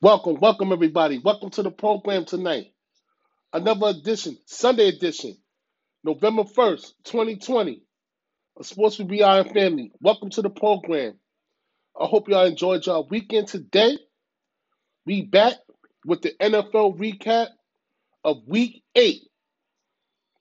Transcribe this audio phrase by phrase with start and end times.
[0.00, 1.18] Welcome, welcome everybody.
[1.18, 2.66] Welcome to the program tonight.
[3.52, 5.36] Another edition, Sunday edition,
[6.04, 7.82] November 1st, 2020.
[8.60, 9.92] A Sports with BI family.
[10.00, 11.18] Welcome to the program.
[12.00, 13.98] I hope y'all enjoyed y'all weekend today.
[15.04, 15.54] We back
[16.06, 17.48] with the NFL recap
[18.24, 19.22] of week eight.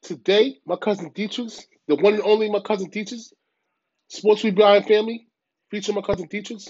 [0.04, 1.54] Today, my cousin Dietrich,
[1.88, 3.22] the one and only my cousin Dietrich,
[4.10, 5.28] Sports with BI family,
[5.72, 6.62] featuring my cousin Dietrich.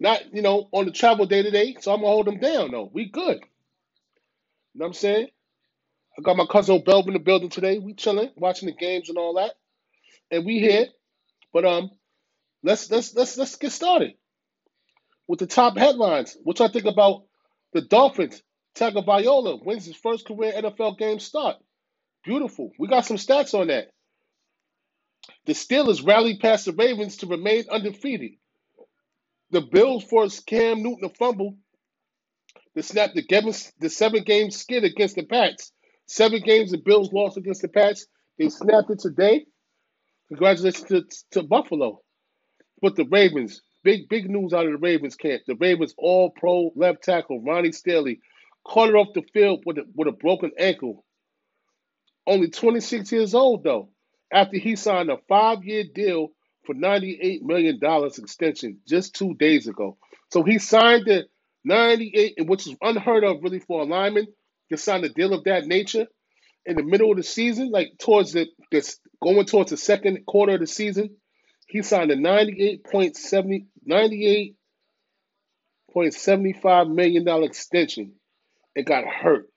[0.00, 2.90] Not, you know, on the travel day today, so I'm gonna hold them down though.
[2.92, 3.38] We good.
[4.74, 5.28] You know what I'm saying?
[6.18, 7.78] I got my cousin Belv in the building today.
[7.78, 9.54] We chilling, watching the games and all that.
[10.30, 10.86] And we here.
[11.52, 11.90] But um
[12.62, 14.14] let's let's let's let's get started
[15.28, 16.36] with the top headlines.
[16.44, 17.24] What y'all think about
[17.74, 18.42] the Dolphins?
[18.76, 21.56] Tagovailoa wins his first career NFL game start.
[22.24, 22.72] Beautiful.
[22.78, 23.90] We got some stats on that.
[25.46, 28.32] The Steelers rallied past the Ravens to remain undefeated.
[29.50, 31.56] The Bills forced Cam Newton to fumble
[32.76, 33.22] to snap the,
[33.80, 35.72] the seven game skid against the Pats.
[36.06, 38.06] Seven games the Bills lost against the Pats.
[38.38, 39.46] They snapped it today.
[40.28, 42.00] Congratulations to, to Buffalo.
[42.80, 45.42] But the Ravens, big, big news out of the Ravens camp.
[45.46, 48.20] The Ravens all pro left tackle, Ronnie Stanley,
[48.64, 51.04] caught it off the field with a, with a broken ankle.
[52.26, 53.90] Only 26 years old, though,
[54.32, 56.28] after he signed a five year deal
[56.64, 59.96] for $98 million extension just two days ago.
[60.32, 61.26] So he signed the
[61.64, 64.26] 98, which is unheard of really for a lineman
[64.70, 66.06] to sign a deal of that nature
[66.66, 70.54] in the middle of the season, like towards the this going towards the second quarter
[70.54, 71.16] of the season.
[71.66, 73.66] He signed a 98.70
[75.94, 78.12] $98.75 million extension
[78.76, 79.48] and got hurt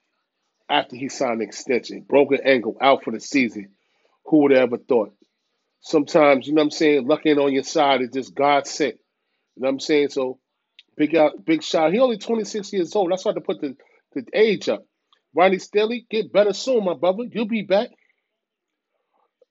[0.70, 2.06] after he signed the extension.
[2.08, 3.70] Broken ankle, out for the season.
[4.26, 5.14] Who would have ever thought?
[5.84, 8.02] Sometimes, you know what I'm saying, luck ain't on your side.
[8.02, 8.96] It's just God sent.
[9.56, 10.10] You know what I'm saying?
[10.10, 10.40] So
[10.98, 11.94] big out, big shot.
[11.94, 13.12] He only 26 years old.
[13.12, 13.76] That's why to put the,
[14.16, 14.86] the age up.
[15.36, 17.24] Ronnie Stanley, get better soon, my brother.
[17.32, 17.90] You'll be back.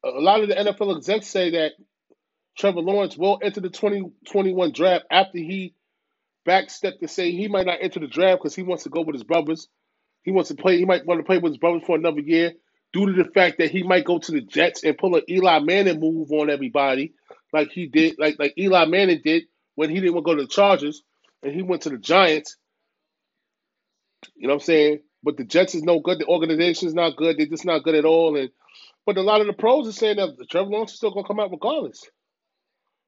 [0.05, 1.73] A lot of the NFL execs say that
[2.59, 5.75] Trevor Lawrence will enter the 2021 draft after he
[6.49, 9.15] backstepped to say he might not enter the draft because he wants to go with
[9.15, 9.69] his brothers.
[10.25, 10.79] He wants to play.
[10.79, 12.53] He might want to play with his brothers for another year
[12.93, 15.61] due to the fact that he might go to the Jets and pull an Eli
[15.61, 17.15] Manning move on everybody,
[17.53, 19.45] like he did, like like Eli Manning did
[19.75, 21.03] when he didn't want to go to the Chargers
[21.43, 22.57] and he went to the Giants.
[24.37, 25.01] You know what I'm saying?
[25.23, 26.19] But the Jets is no good.
[26.19, 27.39] The organization is not good.
[27.39, 28.37] They're just not good at all.
[28.37, 28.51] And
[29.07, 31.41] but a lot of the pros are saying that Trevor Lawrence is still gonna come
[31.41, 32.01] out regardless.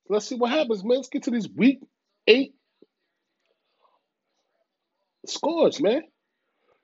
[0.07, 0.99] So let's see what happens, man.
[0.99, 1.81] Let's get to these week
[2.27, 2.55] eight
[5.27, 6.03] scores, man.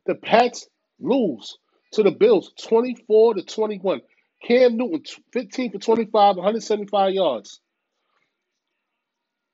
[0.06, 0.69] The Pats
[1.00, 1.59] lose
[1.93, 4.01] to the Bills 24 to 21.
[4.47, 5.03] Cam Newton
[5.33, 7.61] 15 for 25, 175 yards.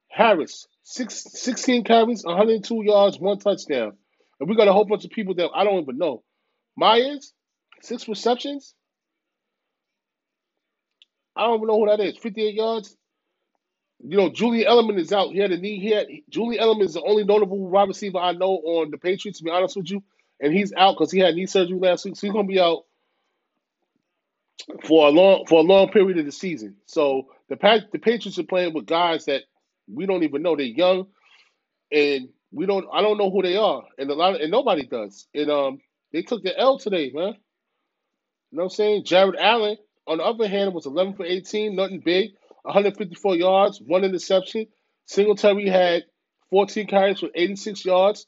[0.08, 3.92] Harris, six, 16 carries, 102 yards, one touchdown.
[4.38, 6.22] And we got a whole bunch of people that I don't even know.
[6.76, 7.32] Myers,
[7.82, 8.74] six receptions.
[11.34, 12.16] I don't even know who that is.
[12.16, 12.96] 58 yards.
[14.00, 15.32] You know, Julian Edelman is out.
[15.32, 15.80] He had a knee.
[15.80, 19.38] He had, Julian Edelman is the only notable wide receiver I know on the Patriots,
[19.38, 20.02] to be honest with you.
[20.40, 22.16] And he's out because he had knee surgery last week.
[22.16, 22.84] So he's to be out
[24.84, 26.76] for a long for a long period of the season.
[26.86, 27.56] So the
[27.92, 29.42] the Patriots are playing with guys that
[29.92, 30.56] we don't even know.
[30.56, 31.06] They're young,
[31.92, 32.86] and we don't.
[32.92, 35.26] I don't know who they are, and a lot of, and nobody does.
[35.34, 35.80] And um,
[36.12, 37.34] they took the L today, man.
[38.50, 39.04] You know what I'm saying?
[39.04, 39.76] Jared Allen,
[40.06, 42.30] on the other hand, was 11 for 18, nothing big,
[42.62, 44.66] 154 yards, one interception.
[45.06, 46.04] Singletary had
[46.50, 48.26] 14 carries for 86 yards.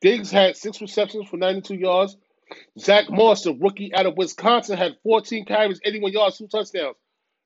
[0.00, 2.16] Diggs had six receptions for 92 yards.
[2.78, 6.96] Zach Moss, the rookie out of Wisconsin, had 14 carries, 81 yards, two touchdowns.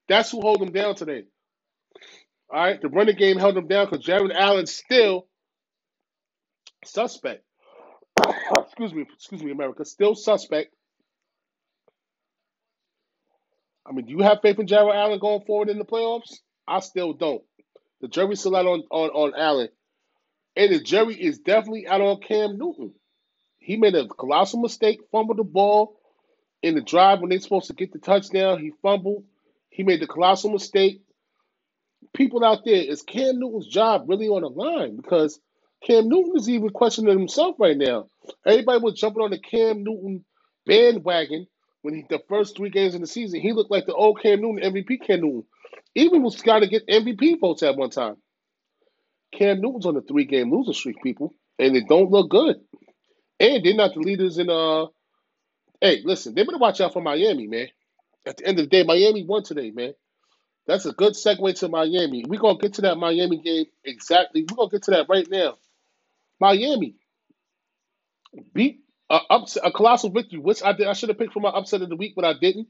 [0.08, 1.24] That's who hold them down today.
[2.50, 5.26] All right, the running game held them down because Jared Allen still
[6.84, 7.44] suspect.
[8.58, 10.74] excuse me, excuse me, America, still suspect.
[13.86, 16.38] I mean, do you have faith in Jared Allen going forward in the playoffs?
[16.66, 17.42] I still don't.
[18.00, 19.68] The jury's still out on, on, on Allen.
[20.58, 22.92] And the jury is definitely out on Cam Newton.
[23.58, 26.00] He made a colossal mistake, fumbled the ball
[26.64, 28.58] in the drive when they're supposed to get the touchdown.
[28.58, 29.22] He fumbled.
[29.70, 31.00] He made the colossal mistake.
[32.12, 34.96] People out there, is Cam Newton's job really on the line?
[34.96, 35.38] Because
[35.86, 38.08] Cam Newton is even questioning himself right now.
[38.44, 40.24] Everybody was jumping on the Cam Newton
[40.66, 41.46] bandwagon
[41.82, 43.40] when he the first three games in the season.
[43.40, 45.44] He looked like the old Cam Newton, MVP Cam Newton.
[45.94, 48.16] Even was trying to get MVP votes at one time.
[49.32, 52.56] Cam Newton's on the three game losing streak, people, and it don't look good.
[53.40, 54.86] And they're not the leaders in uh
[55.80, 57.68] hey, listen, they better watch out for Miami, man.
[58.26, 59.94] At the end of the day, Miami won today, man.
[60.66, 62.24] That's a good segue to Miami.
[62.28, 64.42] We're gonna get to that Miami game exactly.
[64.50, 65.56] We're gonna get to that right now.
[66.40, 66.96] Miami
[68.54, 70.88] beat a upset, a colossal victory, which I did.
[70.88, 72.68] I should have picked for my upset of the week, but I didn't.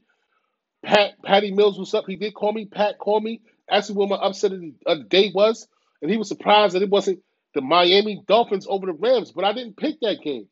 [0.83, 2.05] Pat Patty Mills was up.
[2.07, 2.65] He did call me.
[2.65, 3.41] Pat called me.
[3.69, 5.67] Asked me what my upset of the, of the day was,
[6.01, 7.19] and he was surprised that it wasn't
[7.53, 9.31] the Miami Dolphins over the Rams.
[9.31, 10.47] But I didn't pick that game.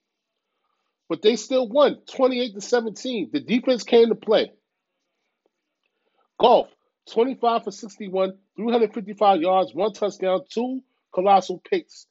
[1.10, 3.30] But they still won, twenty-eight to seventeen.
[3.32, 4.52] The defense came to play.
[6.40, 6.68] Goff,
[7.12, 10.82] twenty-five for sixty-one, three hundred fifty-five yards, one touchdown, two
[11.14, 12.08] colossal picks.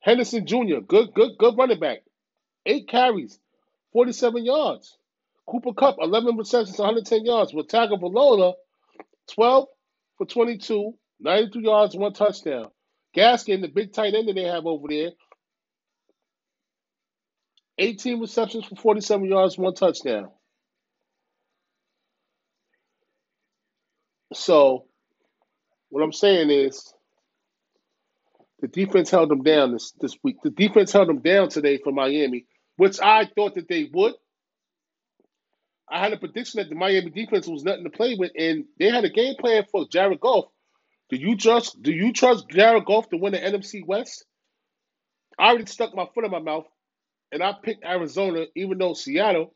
[0.00, 2.00] Henderson Jr., good, good, good running back.
[2.66, 3.38] Eight carries,
[3.92, 4.98] 47 yards.
[5.46, 7.54] Cooper Kupp, 11 receptions, 110 yards.
[7.54, 8.54] With Tagovailoa,
[9.32, 9.68] 12
[10.18, 12.68] for 22, 92 yards, one touchdown.
[13.16, 15.10] Gaskin, the big tight end that they have over there,
[17.78, 20.28] 18 receptions for 47 yards, one touchdown.
[24.34, 24.84] So,
[25.88, 26.92] what I'm saying is,
[28.60, 30.36] the defense held them down this, this week.
[30.42, 34.14] The defense held them down today for Miami, which I thought that they would.
[35.88, 38.90] I had a prediction that the Miami defense was nothing to play with, and they
[38.90, 40.46] had a game plan for Jared Goff.
[41.10, 41.80] Do you trust?
[41.82, 44.24] Do you trust Jared Goff to win the NFC West?
[45.38, 46.66] I already stuck my foot in my mouth,
[47.32, 49.54] and I picked Arizona, even though Seattle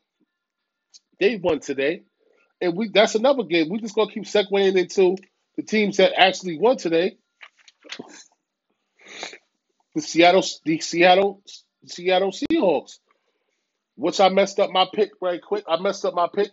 [1.19, 2.03] they won today,
[2.61, 3.69] and we that's another game.
[3.69, 5.17] We just gonna keep segueing into
[5.57, 7.17] the teams that actually won today.
[9.95, 11.41] The Seattle, the Seattle,
[11.85, 12.99] Seattle Seahawks,
[13.95, 15.65] which I messed up my pick very quick.
[15.67, 16.51] I messed up my pick.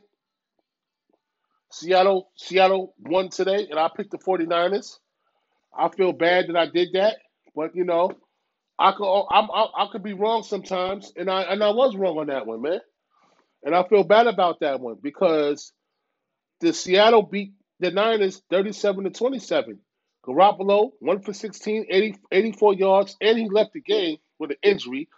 [1.73, 4.99] Seattle, Seattle won today, and I picked the 49ers.
[5.77, 7.17] I feel bad that I did that,
[7.55, 8.11] but you know,
[8.79, 12.19] I could I'm, I, I could be wrong sometimes, and I and I was wrong
[12.19, 12.81] on that one, man.
[13.65, 15.73] And I feel bad about that one because
[16.61, 19.79] the Seattle beat the Niners 37 to 27.
[20.27, 25.09] Garoppolo, 1 for 16, 80, 84 yards, and he left the game with an injury.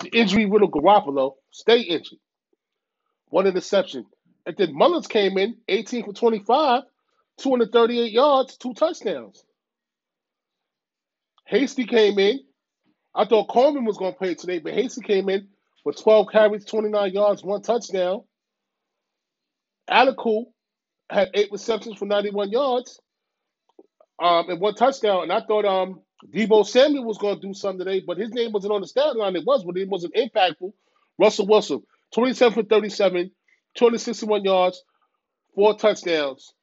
[0.00, 2.18] The injury riddled Garoppolo, stay injured.
[3.30, 4.06] One interception.
[4.46, 6.82] And then Mullens came in, 18 for 25,
[7.38, 9.44] 238 yards, two touchdowns.
[11.46, 12.40] Hasty came in.
[13.14, 15.48] I thought Coleman was going to play today, but Hasty came in
[15.84, 18.22] with 12 carries, 29 yards, one touchdown.
[19.90, 20.46] Alicool
[21.10, 23.00] had eight receptions for 91 yards
[24.22, 25.24] um, and one touchdown.
[25.24, 26.00] And I thought um,
[26.34, 29.16] Deebo Samuel was going to do something today, but his name wasn't on the stat
[29.16, 29.36] line.
[29.36, 30.72] It was, but it wasn't impactful.
[31.18, 31.82] Russell Wilson,
[32.14, 33.30] 27 for 37,
[33.76, 34.82] 261 yards,
[35.54, 36.54] four touchdowns.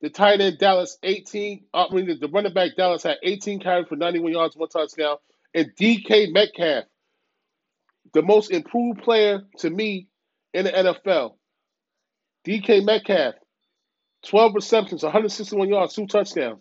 [0.00, 1.64] The tight end Dallas, 18.
[1.72, 5.16] Uh, I mean, the running back Dallas had 18 carries for 91 yards, one touchdown.
[5.54, 6.84] And DK Metcalf,
[8.12, 10.08] the most improved player to me
[10.52, 11.34] in the NFL.
[12.46, 13.34] DK Metcalf,
[14.26, 16.60] 12 receptions, 161 yards, two touchdowns.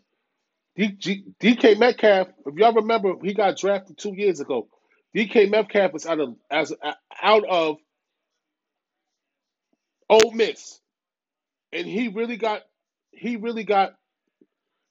[0.78, 4.68] DK Metcalf, if y'all remember, he got drafted two years ago.
[5.16, 6.74] DK Metcalf was out of as
[7.22, 7.78] out of
[10.14, 10.80] Ole Miss,
[11.72, 12.62] and he really got
[13.12, 13.96] he really got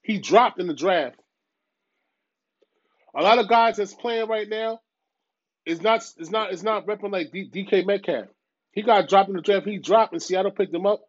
[0.03, 1.17] he dropped in the draft.
[3.15, 4.81] A lot of guys that's playing right now
[5.65, 8.27] is not is not is not repping like D, DK Metcalf.
[8.73, 9.67] He got dropped in the draft.
[9.67, 11.03] He dropped, and Seattle picked him up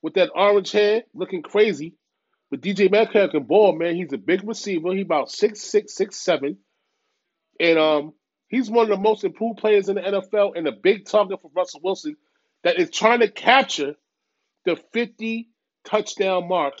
[0.00, 1.94] with that orange hair, looking crazy.
[2.50, 3.94] But DJ Metcalf can ball, man.
[3.94, 4.92] He's a big receiver.
[4.92, 6.58] He about six six six seven,
[7.60, 8.14] and um,
[8.48, 11.50] he's one of the most improved players in the NFL and a big target for
[11.54, 12.16] Russell Wilson
[12.64, 13.96] that is trying to capture
[14.66, 15.50] the fifty
[15.84, 16.74] touchdown mark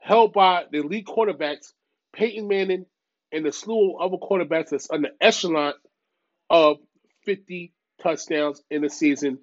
[0.00, 1.72] held by the elite quarterbacks,
[2.14, 2.86] Peyton Manning
[3.32, 5.74] and the slew of other quarterbacks that's on the echelon
[6.50, 6.78] of
[7.24, 7.72] 50
[8.02, 9.38] touchdowns in the season.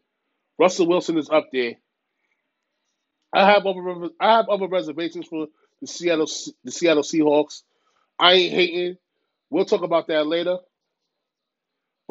[0.59, 1.75] Russell Wilson is up there.
[3.33, 5.47] I have other I have other reservations for
[5.81, 6.27] the Seattle
[6.63, 7.63] the Seattle Seahawks.
[8.19, 8.97] I ain't hating.
[9.49, 10.57] We'll talk about that later.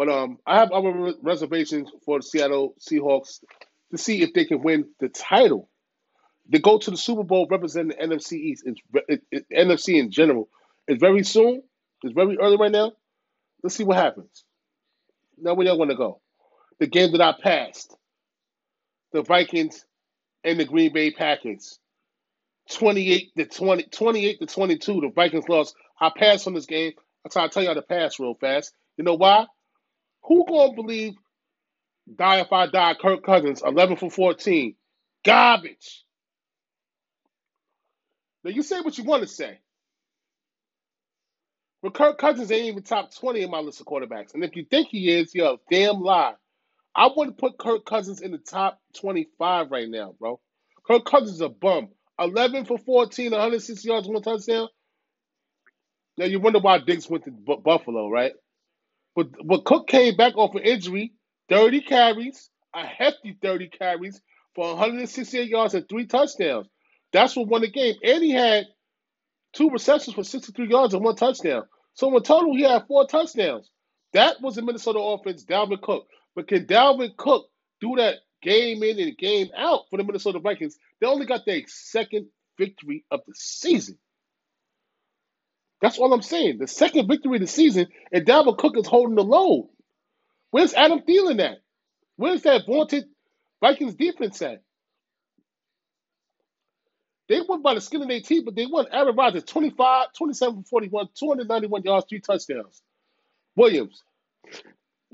[0.01, 3.41] But um, I have other reservations for the Seattle Seahawks
[3.91, 5.69] to see if they can win the title.
[6.49, 8.63] They go to the Super Bowl representing the NFC East.
[8.65, 8.81] It's,
[9.11, 10.49] it, it, NFC in general.
[10.89, 11.63] It's very soon.
[12.03, 12.93] It's very early right now.
[13.63, 14.43] Let's see what happens.
[15.37, 16.23] Now, where y'all want to go?
[16.79, 17.95] The game that I passed.
[19.13, 19.85] The Vikings
[20.45, 21.79] and the Green Bay Packers.
[22.73, 25.01] 28 to 20, 28 to 22.
[25.03, 25.75] The Vikings lost.
[26.01, 26.93] I passed on this game.
[27.23, 28.73] That's how I tell y'all to pass real fast.
[28.97, 29.45] You know why?
[30.25, 31.15] Who gonna believe
[32.15, 32.95] die if I die?
[33.01, 34.77] Kirk Cousins, 11 for 14.
[35.25, 36.05] Garbage.
[38.45, 39.61] Now you say what you want to say.
[41.83, 44.35] But Kirk Cousins ain't even top 20 in my list of quarterbacks.
[44.35, 46.35] And if you think he is, you're a damn lie.
[46.95, 50.41] I wouldn't put Kirk Cousins in the top 25 right now, bro.
[50.87, 51.89] Kirk Cousins is a bum.
[52.19, 54.69] 11 for 14, 160 yards, one touchdown.
[56.19, 58.33] Now you wonder why Diggs went to Bu- Buffalo, right?
[59.15, 61.13] But but Cook came back off an injury,
[61.49, 64.21] 30 carries, a hefty 30 carries
[64.55, 66.69] for 168 yards and three touchdowns.
[67.13, 67.95] That's what won the game.
[68.03, 68.67] And he had
[69.53, 71.65] two receptions for 63 yards and one touchdown.
[71.95, 73.69] So in total, he had four touchdowns.
[74.13, 76.07] That was the Minnesota offense, Dalvin Cook.
[76.35, 77.47] But can Dalvin Cook
[77.81, 80.77] do that game in and game out for the Minnesota Vikings?
[81.01, 83.99] They only got their second victory of the season.
[85.83, 86.59] That's all I'm saying.
[86.59, 89.71] The second victory of the season, and Dalvin Cook is holding the load.
[90.51, 91.59] Where's Adam Thielen at?
[92.17, 93.05] Where's that vaunted
[93.61, 94.63] Vikings defense at?
[97.29, 98.87] They won by the skin of their teeth, but they won.
[98.93, 102.83] Aaron Rodgers, 25, 27 41, 291 yards, three touchdowns.
[103.57, 104.03] Williams,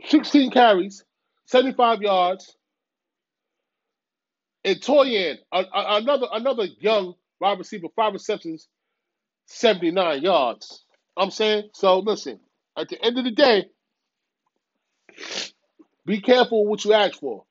[0.07, 1.05] 16 carries,
[1.47, 2.57] 75 yards.
[4.65, 8.69] And Tonyan, another another young wide receiver, five receptions,
[9.47, 10.85] 79 yards.
[11.17, 12.41] I'm saying, so listen,
[12.79, 13.67] at the end of the day,
[16.07, 17.45] be careful what you ask for.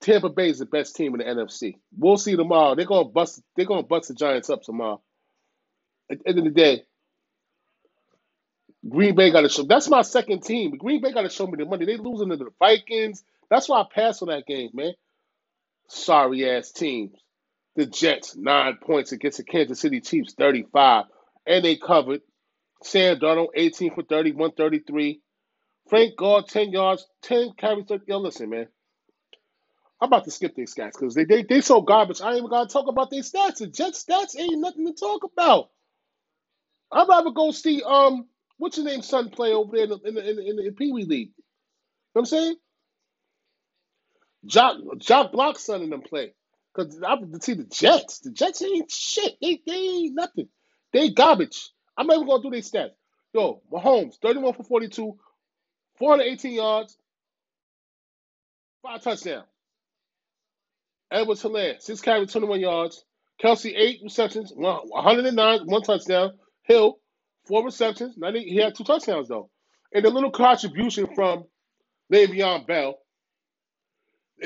[0.00, 1.76] Tampa Bay is the best team in the NFC.
[1.98, 2.74] We'll see tomorrow.
[2.76, 3.42] They're gonna bust.
[3.56, 5.02] They're gonna bust the Giants up tomorrow.
[6.10, 6.84] At the end of the day,
[8.88, 9.64] Green Bay got to show.
[9.64, 10.76] That's my second team.
[10.78, 11.86] Green Bay got to show me the money.
[11.86, 13.24] They losing to the Vikings.
[13.50, 14.94] That's why I passed on that game, man.
[15.88, 17.12] Sorry ass teams.
[17.76, 21.06] The Jets nine points against the Kansas City Chiefs, thirty-five,
[21.46, 22.22] and they covered.
[22.84, 25.20] Sam Darnold, 18 for 30, 133.
[25.90, 27.86] Frank Gore, 10 yards, 10 carries.
[27.88, 28.04] 30.
[28.08, 28.68] Yo, listen, man.
[30.00, 32.22] I'm about to skip these stats because they, they they so garbage.
[32.22, 33.58] I ain't even gotta talk about their stats.
[33.58, 35.70] The Jets stats ain't nothing to talk about.
[36.92, 38.26] I'd rather go see um
[38.58, 40.72] what's your name son play over there in the in the, in the, in the
[40.72, 41.28] Pee Wee League.
[41.28, 41.44] You
[42.16, 42.56] know what I'm saying?
[44.46, 46.34] Jock Jock Block's son in them play.
[46.74, 48.20] Cause I see the Jets.
[48.20, 49.34] The Jets ain't shit.
[49.42, 50.48] They they ain't nothing.
[50.92, 51.70] They garbage.
[51.96, 52.92] I'm not even gonna do their stats.
[53.34, 55.16] Yo, Mahomes, 31 for 42,
[55.98, 56.98] 418 yards,
[58.82, 59.46] five touchdowns.
[61.10, 63.04] Edwards Helaire, six carries, 21 yards.
[63.42, 66.32] Kelce, eight receptions, 109, one touchdown.
[66.64, 66.98] Hill,
[67.46, 68.16] four receptions.
[68.18, 69.50] 90, he had two touchdowns, though.
[69.94, 71.44] And a little contribution from
[72.12, 72.96] Le'Veon Bell.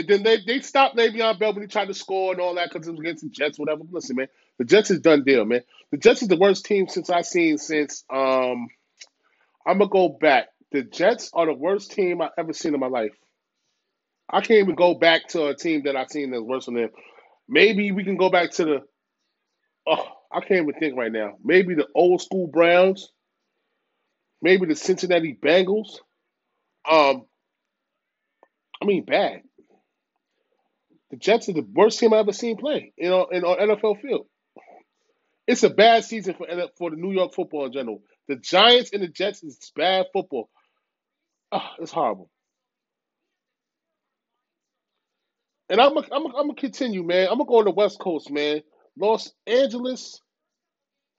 [0.06, 2.88] Then they, they stopped Le'Veon Bell when he tried to score and all that because
[2.88, 3.82] it was against the Jets, whatever.
[3.90, 5.62] Listen, man, the Jets is done deal, man.
[5.92, 8.68] The Jets is the worst team since I've seen since, um,
[9.66, 10.48] I'm to go back.
[10.72, 13.12] The Jets are the worst team I've ever seen in my life.
[14.30, 16.90] I can't even go back to a team that I've seen that's worse than them.
[17.48, 18.78] Maybe we can go back to the
[19.86, 21.34] Oh, I can't even think right now.
[21.44, 23.12] Maybe the old school Browns.
[24.42, 25.98] Maybe the Cincinnati Bengals.
[26.88, 27.26] Um,
[28.82, 29.42] I mean, bad.
[31.10, 34.00] The Jets are the worst team I've ever seen play in on in on NFL
[34.00, 34.26] field.
[35.46, 36.46] It's a bad season for
[36.76, 38.02] for the New York football in general.
[38.28, 40.50] The Giants and the Jets is bad football.
[41.52, 42.30] Oh, it's horrible.
[45.68, 47.28] And I'm gonna I'm gonna continue, man.
[47.28, 48.62] I'm gonna go on the West Coast, man.
[48.98, 50.20] Los Angeles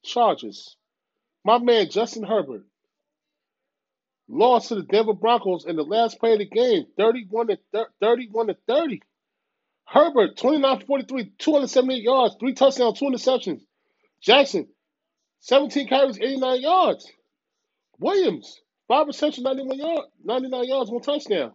[0.03, 0.75] Chargers.
[1.45, 2.65] My man Justin Herbert
[4.29, 7.89] lost to the Denver Broncos in the last play of the game, 31 to thir-
[8.01, 9.01] 31 to 30.
[9.87, 13.61] Herbert, 29 43, 278 yards, three touchdowns, two interceptions.
[14.21, 14.67] Jackson,
[15.41, 17.11] 17 carries, 89 yards.
[17.99, 21.53] Williams, five receptions, 91 yards, 99 yards, one touchdown.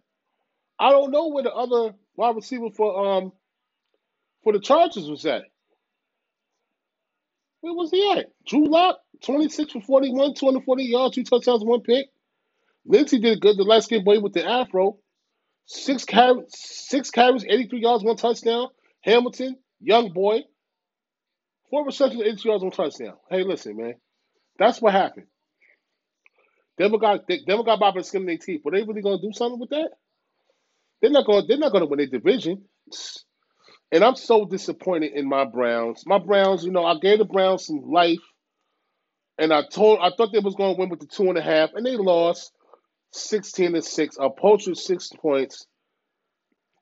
[0.78, 3.32] I don't know where the other wide receiver for um
[4.42, 5.42] for the Chargers was at.
[7.60, 8.26] Where was he at?
[8.46, 12.06] Drew Lock, 26 for 41, 240 yards, two touchdowns, one pick.
[12.86, 14.98] Lindsay did good the last game boy with the afro.
[15.66, 18.69] Six carries, six carries, 83 yards, one touchdown.
[19.02, 20.40] Hamilton, young boy,
[21.71, 23.16] four receptions, 82 yards, one touchdown.
[23.31, 23.95] Hey, listen, man.
[24.59, 25.26] That's what happened.
[26.78, 28.62] Denver got they, Denver got by of their teeth.
[28.64, 29.90] Were they really gonna do something with that?
[31.00, 32.64] They're not gonna they're not gonna win their division.
[33.92, 36.04] And I'm so disappointed in my Browns.
[36.07, 38.21] My Browns, you know, I gave the Browns some life,
[39.38, 41.71] and I told I thought they was gonna win with the two and a half,
[41.75, 42.52] and they lost
[43.12, 44.16] 16 to 6.
[44.21, 45.66] A poacher six points.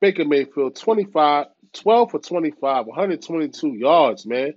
[0.01, 4.55] Baker Mayfield, 25, 12 for 25, 122 yards, man.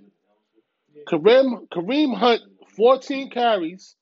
[1.06, 2.40] Kareem Kareem Hunt,
[2.76, 3.94] 14 carries,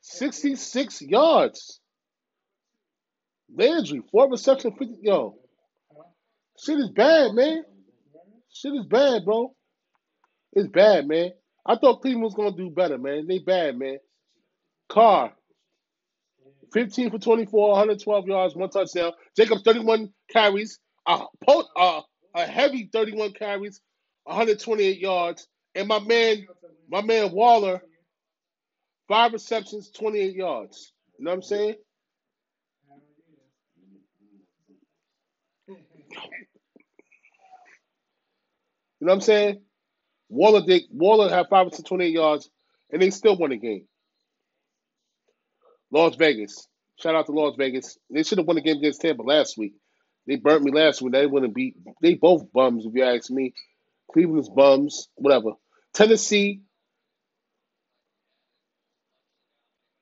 [0.00, 1.80] 66 yards.
[3.54, 4.98] Landry, four reception, 50.
[5.02, 5.36] Yo,
[6.58, 7.64] shit is bad, man.
[8.50, 9.54] Shit is bad, bro.
[10.52, 11.32] It's bad, man.
[11.66, 13.26] I thought Cleveland was gonna do better, man.
[13.26, 13.98] They bad, man.
[14.88, 15.32] Carr,
[16.72, 19.12] 15 for 24, 112 yards, one touchdown.
[19.36, 22.00] Jacob, 31 carries, a,
[22.34, 23.80] a heavy 31 carries,
[24.24, 25.48] 128 yards.
[25.74, 26.46] And my man,
[26.90, 27.82] My man Waller,
[29.08, 30.92] five receptions, 28 yards.
[31.18, 31.76] You know what I'm saying?
[39.00, 39.62] You know what I'm saying?
[40.30, 42.50] Waller did Waller had five to 28 yards,
[42.92, 43.87] and they still won the game.
[45.90, 46.66] Las Vegas.
[46.96, 47.98] Shout out to Las Vegas.
[48.10, 49.74] They should have won the game against Tampa last week.
[50.26, 51.12] They burnt me last week.
[51.12, 51.76] They wouldn't beat.
[52.02, 53.54] They both bums, if you ask me.
[54.12, 55.52] Cleveland's bums, whatever.
[55.94, 56.62] Tennessee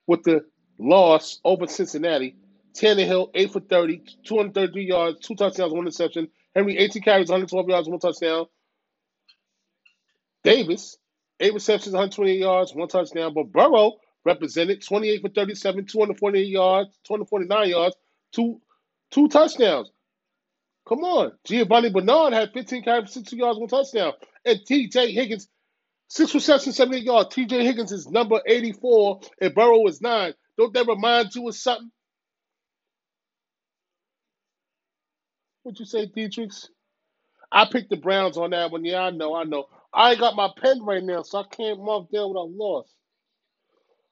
[0.06, 0.44] with the
[0.78, 2.36] loss over Cincinnati.
[2.74, 6.28] Tannehill, 8 for 30, 233 yards, two touchdowns, one interception.
[6.54, 8.46] Henry, 18 carries, 112 yards, one touchdown.
[10.44, 10.98] Davis,
[11.40, 13.32] 8 receptions, 128 yards, one touchdown.
[13.34, 13.94] But Burrow
[14.26, 17.96] represented 28 for 37, 248 yards, 249 yards,
[18.32, 18.60] two
[19.12, 19.90] two touchdowns.
[20.88, 21.32] Come on.
[21.44, 24.12] Giovanni Bernard had 15 carries, 60 yards, one touchdown.
[24.44, 25.48] And TJ Higgins,
[26.08, 27.34] six receptions, 78 yards.
[27.34, 30.34] TJ Higgins is number 84, and Burrow is nine.
[30.58, 31.90] Don't that remind you of something?
[35.64, 36.68] What'd you say, Dietrichs?
[37.52, 38.84] I picked the Browns on that one.
[38.84, 39.66] Yeah, I know, I know.
[39.94, 42.94] I ain't got my pen right now, so I can't mark down what I lost.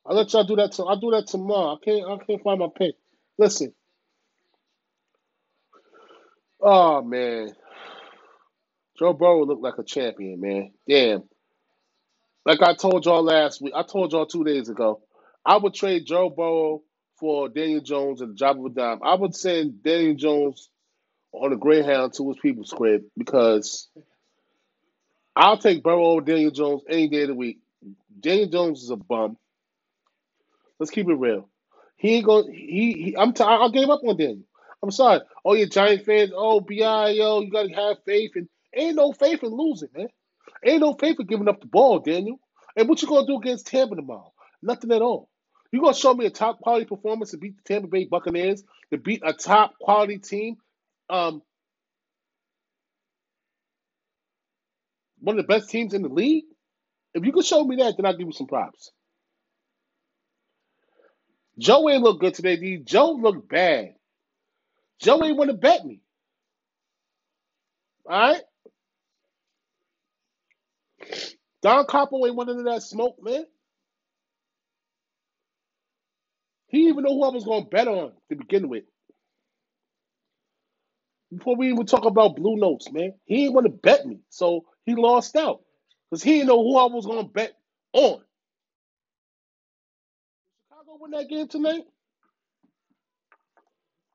[0.06, 0.72] I'll let y'all do that.
[0.72, 1.76] To, I'll do that tomorrow.
[1.76, 2.04] I can't.
[2.08, 2.92] I can't find my pen.
[3.38, 3.74] Listen.
[6.60, 7.50] Oh man,
[8.98, 10.72] Joe Burrow looked like a champion, man.
[10.88, 11.24] Damn.
[12.46, 15.02] Like I told y'all last week, I told y'all two days ago,
[15.46, 16.82] I would trade Joe Burrow
[17.18, 19.00] for Daniel Jones and the job of a dime.
[19.02, 20.68] I would send Daniel Jones
[21.32, 23.88] on a Greyhound to his people's crib because
[25.36, 27.60] I'll take Burrow over Daniel Jones any day of the week.
[28.20, 29.36] Daniel Jones is a bum.
[30.84, 31.48] Let's keep it real.
[31.96, 32.52] He ain't going.
[32.52, 33.34] He, he I'm.
[33.34, 34.44] T- I gave up on Daniel.
[34.82, 35.22] I'm sorry.
[35.44, 36.32] Oh, you Giant fans.
[36.36, 40.08] Oh, bi yo, you gotta have faith, and ain't no faith in losing, man.
[40.64, 42.38] Ain't no faith in giving up the ball, Daniel.
[42.76, 44.32] And what you gonna do against Tampa tomorrow?
[44.62, 45.30] Nothing at all.
[45.72, 48.98] You gonna show me a top quality performance to beat the Tampa Bay Buccaneers, to
[48.98, 50.58] beat a top quality team,
[51.10, 51.42] um,
[55.20, 56.44] one of the best teams in the league?
[57.14, 58.92] If you can show me that, then I'll give you some props.
[61.58, 62.78] Joe ain't look good today, D.
[62.78, 63.94] Joe looked bad.
[65.00, 66.00] Joe ain't want to bet me.
[68.08, 68.42] All right?
[71.62, 73.44] Don Capo ain't wanted that smoke, man.
[76.68, 78.84] He even know who I was going to bet on to begin with.
[81.36, 84.64] Before we even talk about blue notes, man, he ain't want to bet me, so
[84.86, 85.60] he lost out
[86.10, 87.54] because he didn't know who I was going to bet
[87.92, 88.22] on.
[91.04, 91.82] Win that game tonight?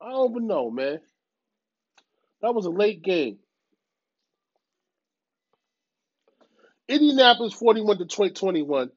[0.02, 1.00] I don't even know, man.
[2.42, 3.38] That was a late game.
[6.88, 8.90] Indianapolis 41, to 21.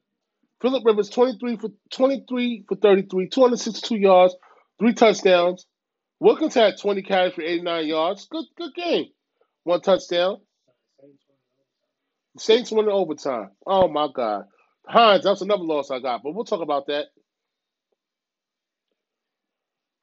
[0.59, 4.35] Philip Rivers 23 for 23 for 33, 262 yards,
[4.79, 5.67] three touchdowns.
[6.19, 8.27] Wilkins had 20 carries for 89 yards.
[8.27, 9.05] Good good game.
[9.65, 10.37] One touchdown.
[12.39, 13.51] Saints won in overtime.
[13.67, 14.45] Oh my God.
[14.87, 17.05] Hines, that's another loss I got, but we'll talk about that.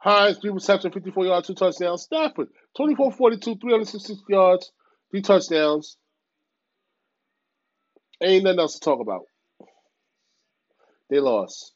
[0.00, 2.02] Hines, three receptions, 54 yards, two touchdowns.
[2.02, 4.72] Stafford, 24 42, 366 yards,
[5.10, 5.96] three touchdowns.
[8.22, 9.24] Ain't nothing else to talk about.
[11.10, 11.72] They lost.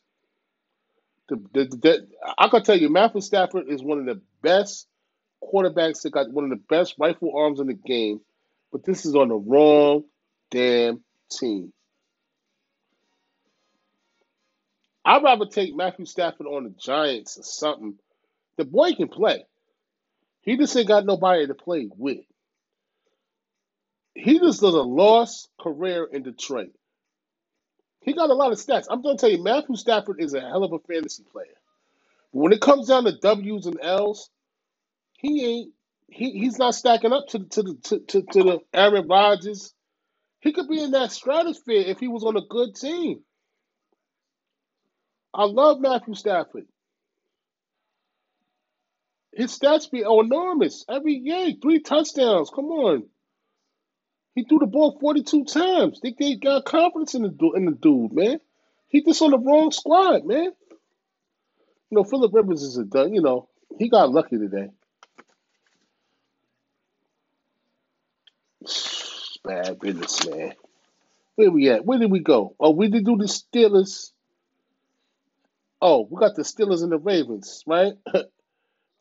[1.29, 2.09] The, the, the,
[2.39, 4.87] I can tell you, Matthew Stafford is one of the best
[5.43, 8.21] quarterbacks that got one of the best rifle arms in the game,
[8.73, 10.05] but this is on the wrong
[10.51, 11.73] damn team.
[15.05, 17.99] I'd rather take Matthew Stafford on the Giants or something.
[18.59, 19.47] The boy can play.
[20.43, 22.19] He just ain't got nobody to play with.
[24.15, 26.73] He just does a lost career in Detroit.
[28.03, 28.87] He got a lot of stats.
[28.91, 31.47] I'm going to tell you, Matthew Stafford is a hell of a fantasy player.
[32.33, 34.31] But when it comes down to W's and L's,
[35.19, 35.73] he ain't.
[36.09, 39.75] He, he's not stacking up to to the to, to, to the Aaron Rodgers.
[40.41, 43.23] He could be in that stratosphere if he was on a good team.
[45.35, 46.67] I love Matthew Stafford.
[49.37, 51.61] His stats be enormous every game.
[51.61, 52.51] Three touchdowns.
[52.55, 53.05] Come on.
[54.35, 56.01] He threw the ball 42 times.
[56.01, 58.41] They, they got confidence in the in the dude, man.
[58.89, 60.53] He just on the wrong squad, man.
[61.91, 62.85] You know, Philip Rivers is a.
[63.09, 64.71] You know, he got lucky today.
[69.45, 70.55] Bad business, man.
[71.37, 71.85] Where we at?
[71.85, 72.55] Where did we go?
[72.59, 74.11] Oh, we did do the Steelers.
[75.81, 77.95] Oh, we got the Steelers and the Ravens, right?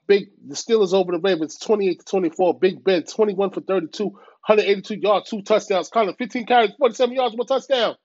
[0.08, 2.60] Big the Steelers over the Ravens, 28 to 24.
[2.60, 5.90] Big Ben, 21 for 32, 182 yards, two touchdowns.
[5.90, 7.96] Connor, 15 carries, 47 yards, one touchdown.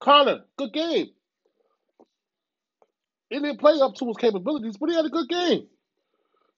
[0.00, 1.08] Connor, good game.
[3.30, 5.68] He didn't play up to his capabilities, but he had a good game.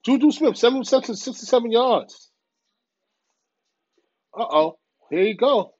[0.05, 2.31] Juju Smith, seven receptions, 67 yards.
[4.37, 4.77] Uh oh.
[5.09, 5.73] Here you go.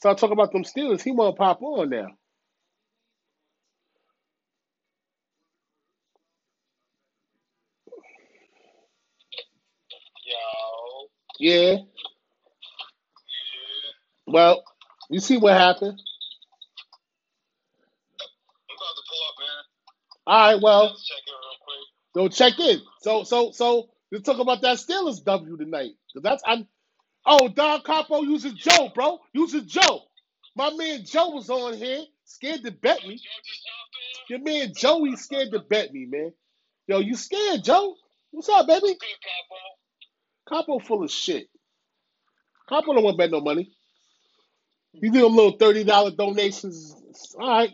[0.00, 1.02] Start talking about them Steelers.
[1.02, 2.08] He want to pop on now.
[10.26, 11.08] Yo.
[11.40, 11.54] Yeah.
[11.72, 11.76] Yeah.
[14.26, 14.64] Well,
[15.10, 15.98] you see what happened.
[18.70, 19.64] I'm about to pull up, man.
[20.26, 20.62] All right.
[20.62, 21.88] Well, Let's check it real quick.
[22.14, 22.82] Don't check in.
[23.02, 25.92] So so so let's talk about that Steelers W tonight.
[26.14, 26.68] 'Cause that's I'm
[27.26, 29.20] oh Don Capo uses Joe, bro.
[29.34, 30.02] Uses Joe.
[30.56, 33.16] My man Joe was on here, scared to bet me.
[33.16, 34.24] Joe just hopped on.
[34.30, 36.32] Your man Joey scared to bet me, man.
[36.88, 37.96] Yo, you scared, Joe?
[38.32, 38.98] What's up, baby?
[40.52, 40.80] Capo.
[40.80, 41.48] Full of shit.
[42.68, 43.72] Capo don't want to bet no money.
[44.94, 46.94] You do them little thirty dollar donations.
[47.38, 47.72] All right.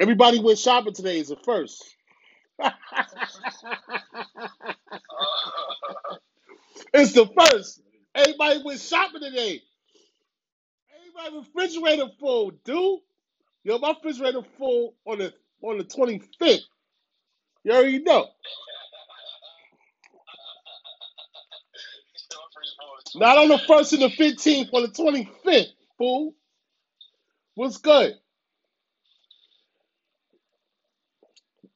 [0.00, 1.84] Everybody went shopping today is the first.
[6.94, 7.82] it's the first.
[8.14, 9.62] Everybody went shopping today.
[11.00, 13.00] Everybody refrigerator full, dude.
[13.64, 16.62] Yo, my refrigerator full on the on the twenty fifth.
[17.64, 18.26] You already know.
[22.16, 26.34] Still free for Not on the first and the fifteenth, on the twenty fifth, fool.
[27.54, 28.14] What's good?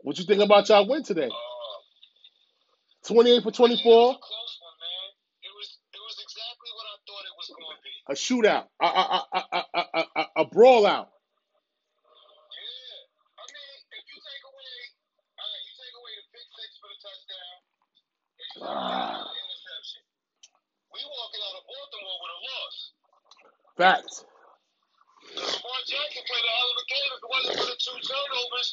[0.03, 1.29] What you think about y'all win today?
[1.29, 1.79] Uh,
[3.07, 4.13] Twenty eight for twenty four.
[4.13, 5.07] it was four, a close one, man.
[5.45, 7.95] It was it was exactly what I thought it was going to be.
[8.09, 11.09] a shootout, a a a a a, a, a, a brawl out.
[13.39, 14.75] I mean, if you take away,
[15.39, 17.57] all right, you take away the pick six for the touchdown,
[18.39, 20.03] and you take away Ah, the interception.
[20.95, 22.77] We walking out of Baltimore with a loss.
[23.79, 24.27] Facts.
[25.39, 27.11] Lamar Jackson played a hell of a game.
[27.15, 28.69] If it wasn't for the two turnovers,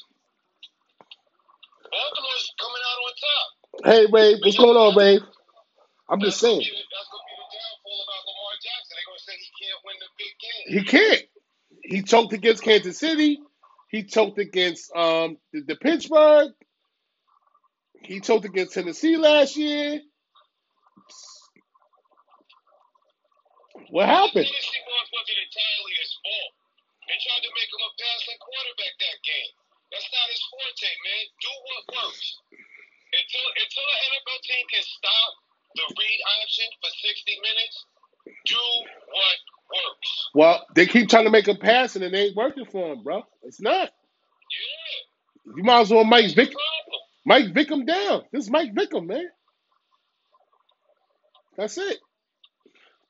[1.94, 3.48] Baltimore's coming out on top.
[3.86, 5.20] Hey Ray, what's going on, Ray?
[6.10, 6.60] I'm just gonna saying.
[6.60, 8.94] the, that's gonna be the downfall about Lamar Jackson.
[8.98, 10.66] They're gonna say he can't win the big game.
[10.74, 11.24] He can't.
[11.84, 13.40] He choked against Kansas City.
[13.90, 16.52] He choked against um the, the Pittsburgh.
[18.02, 20.02] He choked against Tennessee last year.
[23.90, 24.48] What happened?
[25.26, 26.54] Wasn't entirely his fault.
[27.10, 29.52] They tried to make him a passing quarterback that game.
[29.90, 31.24] That's not his forte, man.
[31.42, 32.30] Do what works.
[33.10, 35.32] Until until an NFL team can stop
[35.74, 37.78] the read option for 60 minutes,
[38.46, 38.62] do
[39.10, 39.38] what
[39.74, 40.12] works.
[40.38, 43.26] Well, they keep trying to make him pass and it ain't working for him, bro.
[43.42, 43.90] It's not.
[44.54, 46.54] Yeah, You might as well Mike the Vick.
[47.26, 48.24] Mike Vick him down.
[48.32, 49.30] This is Mike Vick him, man.
[51.58, 51.98] That's it.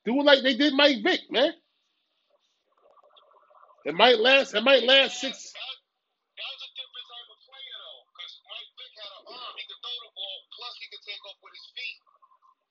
[0.05, 1.51] Do it like they did Mike Vick, man.
[3.85, 4.57] It might last.
[4.57, 5.37] It might last six.
[5.53, 5.61] that,
[6.41, 9.53] was a different type of player, though, because Mike Vick had an arm.
[9.61, 11.99] He could throw the ball, plus he could take off with his feet.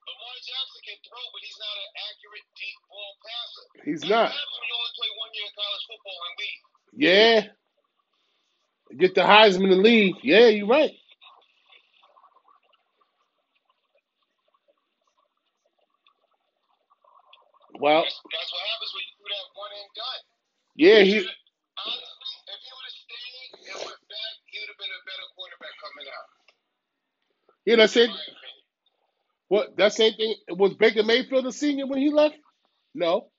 [0.05, 3.65] Lamar Jackson can throw, but he's not an accurate deep ball passer.
[3.87, 4.27] He's not.
[4.35, 6.61] happens when you only play one year in college football and leave.
[6.99, 7.37] Yeah.
[8.99, 10.19] Get the Heisman the league.
[10.21, 10.91] Yeah, you're right.
[17.79, 20.21] Well, That's, that's what happens when you do that one and done.
[20.75, 21.25] Yeah, He he.
[21.25, 21.39] should
[21.81, 25.27] honestly, if he would have stayed and went back, he would have been a better
[25.35, 26.29] quarterback coming out.
[27.65, 28.11] Yeah, that's In it.
[28.11, 28.65] my opinion.
[29.49, 32.35] What that same thing was Baker Mayfield a senior when he left?
[32.95, 33.29] No.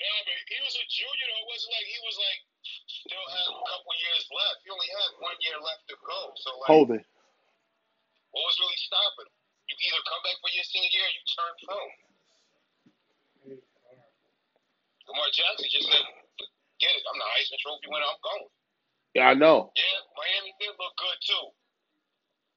[0.00, 1.26] Yeah, but he was a junior.
[1.30, 1.42] Though.
[1.44, 2.40] It wasn't like he was like
[2.88, 4.58] still had a couple years left.
[4.64, 6.20] He only had one year left to go.
[6.40, 7.04] So like, Holding.
[8.34, 9.36] what was really stopping him?
[9.70, 11.80] You either come back for your senior year, or you turn pro.
[15.08, 16.04] Lamar Jackson just said,
[16.80, 17.04] "Get it.
[17.08, 18.06] I'm the Heisman Trophy winner.
[18.08, 18.48] I'm going."
[19.14, 19.72] Yeah, I know.
[19.76, 21.46] Yeah, Miami did look good too.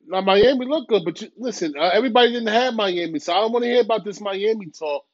[0.07, 3.51] Now Miami looked good, but you, listen, uh, everybody didn't have Miami, so I don't
[3.51, 5.05] want to hear about this Miami talk.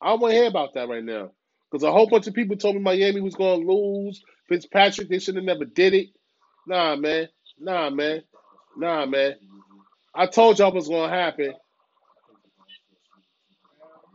[0.00, 1.30] I don't want to hear about that right now
[1.70, 4.22] because a whole bunch of people told me Miami was going to lose.
[4.48, 6.08] Fitzpatrick, they should have never did it.
[6.66, 7.28] Nah, man.
[7.58, 8.22] Nah, man.
[8.76, 9.34] Nah, man.
[10.14, 11.54] I told y'all was going to happen.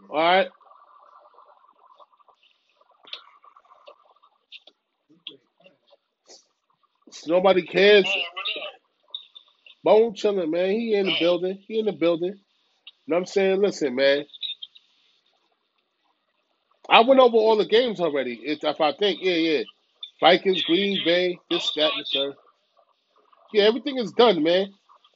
[0.09, 0.47] All right.
[7.25, 8.05] Nobody cares.
[9.83, 10.71] Bone chilling, man.
[10.71, 11.63] He in the building.
[11.67, 12.33] He in the building.
[12.33, 12.53] You
[13.07, 13.61] know what I'm saying?
[13.61, 14.25] Listen, man.
[16.89, 18.39] I went over all the games already.
[18.43, 19.63] If, if I think, yeah, yeah.
[20.21, 22.35] Vikings, Green Bay, this, that, and the third.
[23.53, 24.73] Yeah, everything is done, man.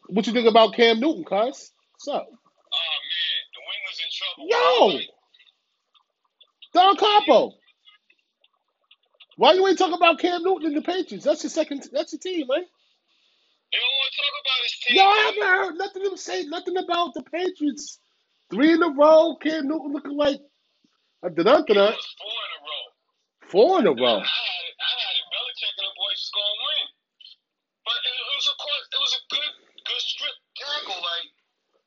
[0.10, 1.72] What you think about Cam Newton, cuz?
[1.94, 2.28] What's up?
[2.74, 5.00] Oh man, the wing was in trouble.
[5.00, 5.00] Yo!
[6.74, 7.54] Don Capo.
[9.38, 11.26] Why you ain't talking about Cam Newton and the Patriots?
[11.26, 11.88] That's your second.
[11.92, 12.66] That's your team, right?
[13.72, 14.98] They don't want to talk about his team.
[14.98, 18.00] No, I haven't heard nothing them say nothing about the Patriots.
[18.52, 19.36] Three in a row.
[19.42, 20.40] Cam Newton looking like
[21.24, 22.86] a dun It dun four in a row.
[23.50, 24.20] Four in a I row.
[24.20, 24.26] had.
[24.26, 25.28] I had it.
[25.32, 26.88] Belichick and the boys was gonna win.
[27.86, 29.54] But it, it was a course, it was a good
[29.88, 31.02] good strip tackle.
[31.02, 31.30] Like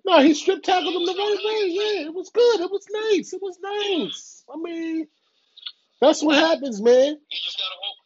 [0.07, 1.61] No, he strip tackled him the right way.
[1.68, 2.61] Yeah, it was good.
[2.61, 3.33] It was nice.
[3.33, 4.44] It was nice.
[4.52, 5.09] I mean,
[6.06, 7.16] that's what happens, man.
[7.28, 7.98] he just gotta hold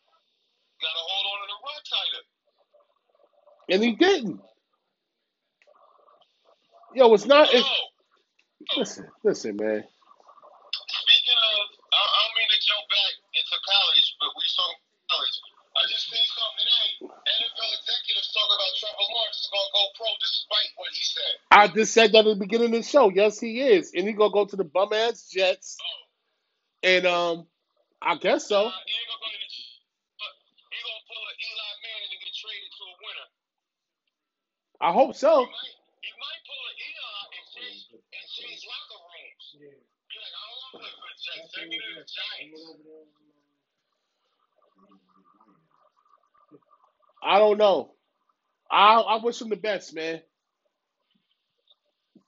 [0.82, 2.24] gotta hold on to the run tighter.
[3.70, 4.40] And he didn't.
[6.94, 7.52] Yo, it's not.
[7.52, 7.68] It's,
[8.76, 9.84] listen, listen, man.
[10.90, 14.68] speaking of, I, I don't mean to jump back into college, but we saw
[15.10, 15.36] college.
[15.76, 16.90] I just seen something today.
[17.06, 21.34] NFL executives talk about Trevor Lawrence is gonna go pro despite what he said.
[21.52, 23.10] I just said that at the beginning of the show.
[23.10, 26.00] Yes, he is, and he gonna go to the bum ass Jets, Oh,
[26.84, 27.46] and um,
[28.02, 28.66] I guess so.
[28.66, 29.50] uh, he ain't gonna go to the.
[30.70, 33.28] He gonna pull a Eli Manning and get traded to a winner.
[34.80, 35.46] I hope He so.
[35.46, 39.46] might, he might pull an Eli and change and change locker rooms.
[40.10, 41.48] Be like, I don't want to play for the Jets.
[41.54, 42.62] Send me to the Giants.
[47.22, 47.92] I don't know.
[48.70, 50.22] I I wish him the best, man.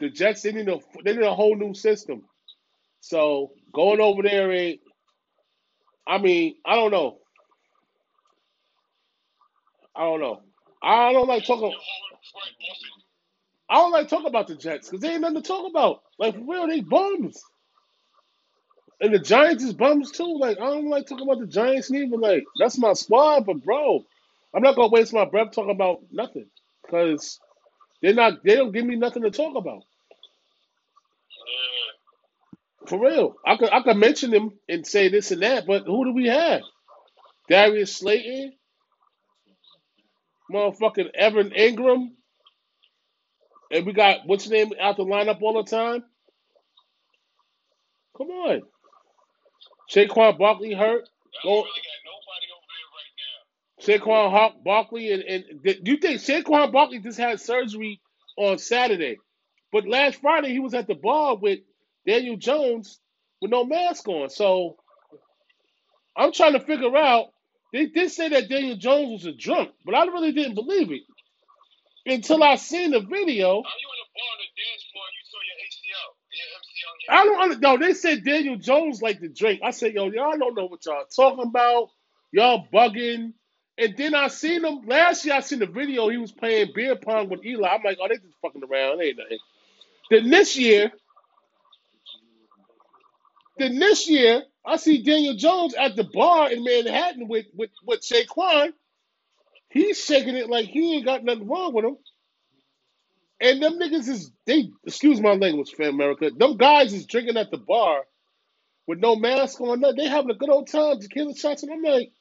[0.00, 2.24] The Jets they need a they need a whole new system.
[3.00, 4.80] So going over there ain't.
[6.08, 7.18] I mean, I don't know.
[9.96, 10.42] I don't know.
[10.82, 11.74] I don't like talking.
[13.70, 16.02] I don't like talking about the Jets because they ain't nothing to talk about.
[16.18, 17.42] Like for real, they bums.
[19.00, 20.38] And the Giants is bums too.
[20.38, 22.18] Like I don't like talking about the Giants neither.
[22.18, 24.04] Like that's my squad, but bro,
[24.54, 26.46] I'm not gonna waste my breath talking about nothing
[26.84, 27.40] because
[28.02, 28.44] they're not.
[28.44, 29.82] They don't give me nothing to talk about.
[32.79, 32.79] Yeah.
[32.90, 36.06] For real, I could I could mention them and say this and that, but who
[36.06, 36.62] do we have?
[37.48, 38.54] Darius Slayton,
[40.52, 42.08] motherfucking Evan Engram,
[43.72, 46.04] and we got what's his name out the lineup all the time.
[48.18, 48.62] Come on,
[49.90, 51.08] Saquon Barkley hurt.
[51.44, 52.66] Go don't really got nobody over
[53.86, 54.04] there right now.
[54.06, 58.00] Saquon Hawk Barkley and and th- you think Saquon Barkley just had surgery
[58.38, 59.18] on Saturday,
[59.72, 61.60] but last Friday he was at the bar with
[62.06, 63.00] Daniel Jones
[63.40, 64.30] with no mask on.
[64.30, 64.76] So
[66.16, 67.26] I'm trying to figure out.
[67.72, 71.02] They did say that Daniel Jones was a drunk, but I really didn't believe it
[72.06, 73.62] until I seen the video.
[73.62, 76.48] How you in the bar on the dance floor and you saw your ACL, your
[76.58, 77.78] MCL, I don't under, no.
[77.78, 79.60] They said Daniel Jones like to drink.
[79.64, 81.90] I said, yo, y'all don't know what y'all talking about.
[82.32, 83.34] Y'all bugging.
[83.78, 85.34] And then I seen him last year.
[85.34, 86.08] I seen the video.
[86.08, 87.68] He was playing beer pong with Eli.
[87.68, 89.00] I'm like, oh, they just fucking around.
[89.00, 89.38] Ain't nothing.
[90.10, 90.92] Then this year,
[93.60, 98.00] then this year, I see Daniel Jones at the bar in Manhattan with with with
[98.02, 98.72] Saquon.
[99.70, 101.96] He's shaking it like he ain't got nothing wrong with him.
[103.40, 106.30] And them niggas is they excuse my language for America.
[106.36, 108.02] Them guys is drinking at the bar
[108.86, 109.80] with no mask on.
[109.80, 109.96] nothing.
[109.98, 112.12] They having a good old time, tequila shots, and I'm like,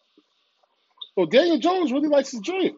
[1.17, 2.77] well, Daniel Jones really likes to drink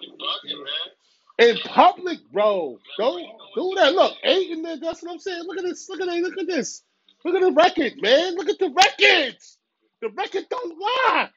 [0.00, 1.50] you bugging, man.
[1.50, 2.78] in public, bro.
[2.98, 3.94] Don't do that.
[3.94, 4.78] Look, eight in there.
[4.78, 5.44] That's what I'm saying.
[5.46, 5.88] Look at this.
[5.88, 6.22] Look at this.
[6.22, 6.82] Look at this.
[7.24, 8.36] Look at the record, man.
[8.36, 9.58] Look at the records.
[10.00, 11.30] The record don't lie.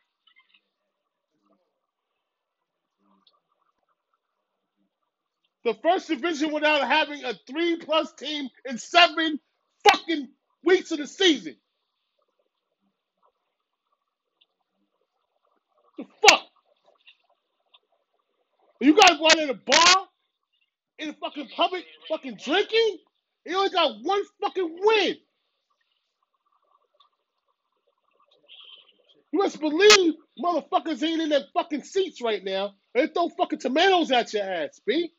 [5.63, 9.39] The first division without having a three plus team in seven
[9.83, 10.29] fucking
[10.63, 11.55] weeks of the season.
[15.97, 16.41] The fuck?
[18.79, 20.07] You guys in a bar
[20.99, 22.97] in fucking public fucking drinking?
[23.45, 25.15] He only got one fucking win.
[29.33, 32.73] You must believe motherfuckers ain't in their fucking seats right now.
[32.95, 35.13] They throw fucking tomatoes at your ass, B.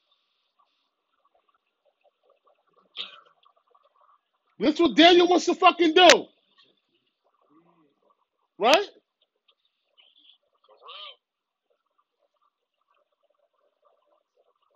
[4.60, 6.08] That's what Daniel wants to fucking do.
[8.58, 8.86] Right?
[10.66, 11.14] For real.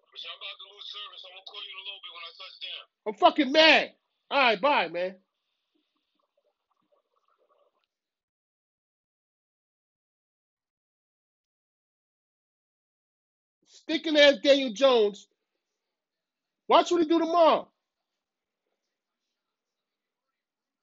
[0.01, 1.23] But y'all about to lose service.
[1.27, 2.50] I'm gonna call you in a little bit when I touch down.
[3.07, 3.90] I'm fucking mad.
[4.33, 5.16] Alright, bye, man.
[13.66, 15.29] Sticking ass Daniel Jones.
[16.68, 17.68] Watch what he do tomorrow.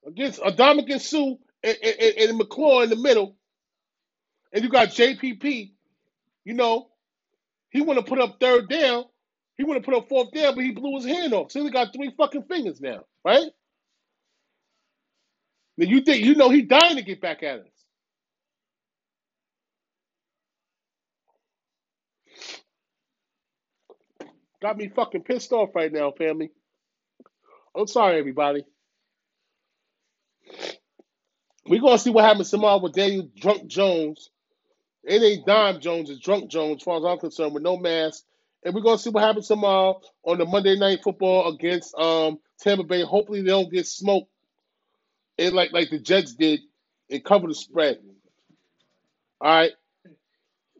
[0.08, 2.40] Against Ndamukong Suh and, and, and
[2.84, 3.36] in the middle.
[4.54, 5.72] And you got JPP.
[6.46, 6.90] You know,
[7.72, 9.06] he want to put up third down.
[9.58, 11.52] He want to put up fourth down, but he blew his hand off.
[11.52, 13.48] So he got three fucking fingers now, right?
[15.78, 17.67] Now you think you know he dying to get back at us.
[24.62, 26.52] Got me fucking pissed off right now, family.
[27.78, 28.65] I'm sorry, everybody.
[31.67, 34.30] We're gonna see what happens tomorrow with Daniel Drunk Jones.
[35.04, 38.24] It ain't Dime Jones, it's Drunk Jones, as far as I'm concerned, with no mask.
[38.63, 42.84] And we're gonna see what happens tomorrow on the Monday night football against um Tampa
[42.84, 43.04] Bay.
[43.04, 44.30] Hopefully they don't get smoked
[45.38, 46.62] and like like the Jets did
[47.10, 48.00] and cover the spread.
[49.41, 49.72] All right.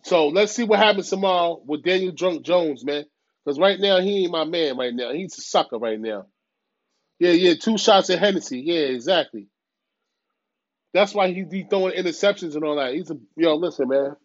[0.04, 3.06] So let's see what happens tomorrow with Daniel Drunk Jones, man.
[3.46, 5.12] Because right now he ain't my man right now.
[5.14, 6.26] He's a sucker right now.
[7.20, 8.62] Yeah, yeah, two shots at Hennessy.
[8.62, 9.48] Yeah, exactly.
[10.94, 12.94] That's why he's he throwing interceptions and all that.
[12.94, 14.16] He's a yo, listen, man.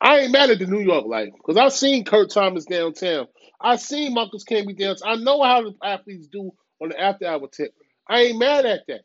[0.00, 3.26] I ain't mad at the New York life because I've seen Kurt Thomas downtown.
[3.60, 5.08] I've seen Marcus Camby downtown.
[5.08, 7.74] I know how the athletes do on the after hour tip.
[8.08, 9.00] I ain't mad at that.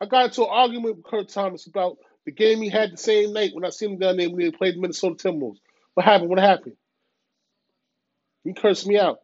[0.00, 3.32] I got into an argument with Kurt Thomas about the game he had the same
[3.32, 5.58] night when I seen him down there when he played the Minnesota Timberwolves.
[5.94, 6.30] What happened?
[6.30, 6.76] What happened?
[8.44, 9.18] He cursed me out.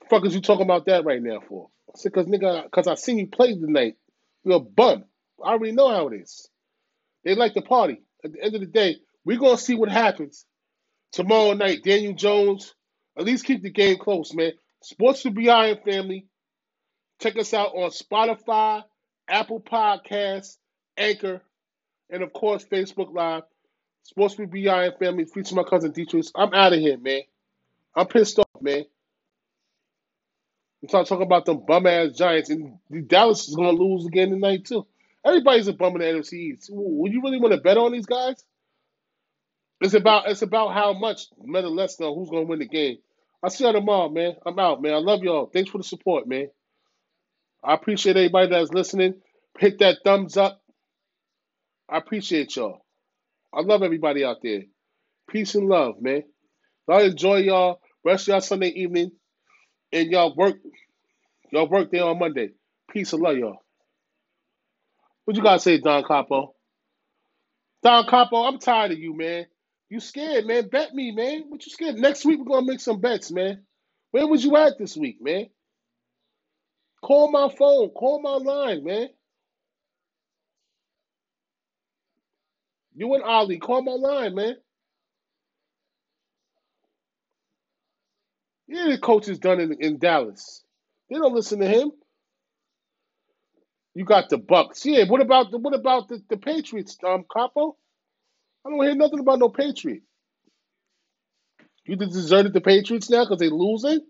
[0.00, 1.68] The fuck is you talking about that right now for?
[1.88, 3.96] I said, cause nigga, cause I seen you play the night.
[4.44, 5.04] You're a bum.
[5.44, 6.48] I already know how it is.
[7.24, 8.02] They like to party.
[8.24, 10.46] At the end of the day, we're gonna see what happens
[11.12, 11.82] tomorrow night.
[11.84, 12.74] Daniel Jones,
[13.18, 14.52] at least keep the game close, man.
[14.82, 16.26] Sports to be Iron family.
[17.20, 18.82] Check us out on Spotify,
[19.28, 20.56] Apple Podcasts,
[20.96, 21.42] Anchor,
[22.08, 23.42] and of course Facebook Live.
[24.04, 25.26] Sports to be Iron family.
[25.26, 26.26] Feature my cousin Dietrich.
[26.34, 27.22] I'm out of here, man.
[27.94, 28.84] I'm pissed off, man.
[30.82, 34.30] I'm trying to talk about them bum ass Giants, and Dallas is gonna lose again
[34.30, 34.86] tonight too.
[35.24, 36.70] Everybody's a bum in the NFC East.
[36.72, 38.42] Would you really want to bet on these guys?
[39.80, 42.98] It's about it's about how much, matter less than who's gonna win the game.
[43.42, 44.36] I'll see y'all tomorrow, man.
[44.46, 44.94] I'm out, man.
[44.94, 45.50] I love y'all.
[45.52, 46.48] Thanks for the support, man.
[47.64, 49.14] I appreciate everybody that's listening.
[49.58, 50.62] Hit that thumbs up.
[51.88, 52.84] I appreciate y'all.
[53.54, 54.62] I love everybody out there.
[55.30, 56.24] Peace and love, man.
[56.90, 57.80] I enjoy y'all.
[58.04, 59.12] Rest of y'all Sunday evening.
[59.92, 60.56] And y'all work
[61.52, 62.50] y'all work there on Monday.
[62.92, 63.58] Peace and love y'all.
[65.24, 66.54] What you gotta say, Don Capo?
[67.82, 69.46] Don Capo, I'm tired of you, man.
[69.90, 70.68] You scared, man.
[70.70, 71.46] Bet me, man.
[71.48, 71.96] What you scared?
[71.96, 73.64] Next week we're gonna make some bets, man.
[74.12, 75.48] Where was you at this week, man?
[77.02, 77.90] Call my phone.
[77.90, 79.08] Call my line, man.
[82.94, 84.56] You and Ali, call my line, man.
[88.68, 90.64] Yeah, the coach is done in, in Dallas.
[91.10, 91.92] They don't listen to him.
[93.94, 94.86] You got the Bucks.
[94.86, 97.76] Yeah, what about the what about the, the Patriots, um, Capo?
[98.66, 100.06] I don't hear nothing about no Patriots.
[101.86, 104.00] You just deserted the Patriots now because they losing?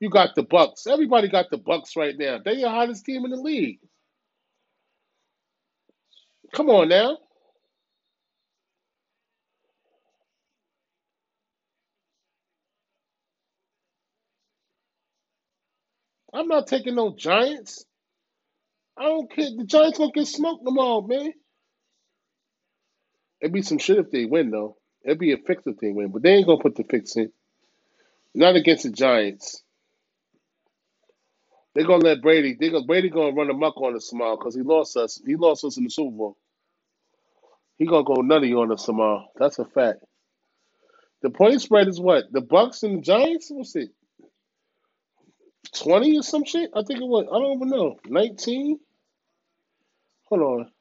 [0.00, 0.86] You got the Bucks.
[0.86, 2.38] Everybody got the Bucks right now.
[2.44, 3.80] They're your hottest team in the league.
[6.54, 7.18] Come on now.
[16.34, 17.84] I'm not taking no Giants.
[18.98, 19.50] I don't care.
[19.56, 21.32] The Giants gonna get smoked tomorrow, man.
[23.44, 24.78] It'd be some shit if they win, though.
[25.04, 27.32] It'd be a fix if they win, but they ain't gonna put the fix in.
[28.34, 29.62] Not against the Giants.
[31.74, 32.56] They're gonna let Brady.
[32.60, 35.22] They gonna Brady gonna run amok on us tomorrow because he lost us.
[35.26, 36.38] He lost us in the Super Bowl.
[37.78, 39.26] He gonna go nutty on us tomorrow.
[39.36, 40.00] That's a fact.
[41.22, 42.32] The point spread is what?
[42.32, 43.48] The Bucks and the Giants?
[43.50, 43.90] What's it?
[45.76, 46.70] Twenty or some shit?
[46.74, 47.26] I think it was.
[47.32, 47.96] I don't even know.
[48.06, 48.80] Nineteen.
[50.26, 50.72] Hold on.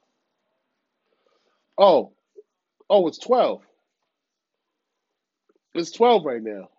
[1.77, 2.13] Oh,
[2.89, 3.63] oh, it's twelve.
[5.73, 6.69] It's twelve right now.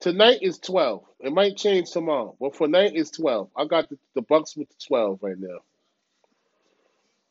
[0.00, 1.04] Tonight is twelve.
[1.20, 3.50] It might change tomorrow, but for night it's twelve.
[3.56, 5.58] I got the, the Bucks with the twelve right now,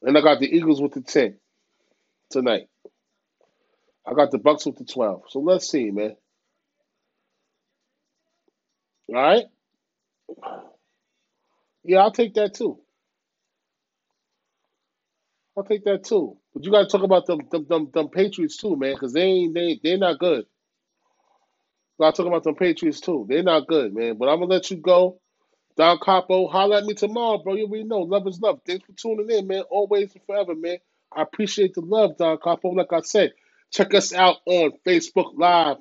[0.03, 1.37] and I got the Eagles with the ten
[2.31, 2.69] tonight.
[4.05, 5.23] I got the Bucks with the twelve.
[5.29, 6.15] So let's see, man.
[9.09, 9.45] All right.
[11.83, 12.79] Yeah, I'll take that too.
[15.57, 16.37] I'll take that too.
[16.53, 19.23] But you got to talk about them, them, them, them Patriots too, man, because they
[19.23, 20.45] ain't they they're not good.
[21.99, 23.25] Got to talk about them Patriots too.
[23.29, 24.17] They're not good, man.
[24.17, 25.19] But I'm gonna let you go.
[25.77, 27.55] Don Capo, holler at me tomorrow, bro.
[27.55, 27.99] You already know.
[28.01, 28.59] Love is love.
[28.67, 29.63] Thanks for tuning in, man.
[29.71, 30.77] Always and forever, man.
[31.15, 32.69] I appreciate the love, Don Capo.
[32.69, 33.33] Like I said,
[33.71, 35.77] check us out on Facebook Live,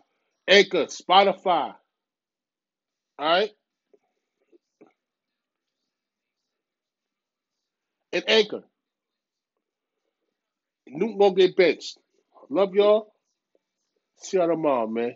[0.48, 1.74] Anchor, Spotify.
[3.18, 3.50] All right?
[8.12, 8.62] And Anchor.
[10.88, 11.98] Newton gonna get benched.
[12.50, 13.12] Love y'all.
[14.18, 15.14] See y'all tomorrow, man.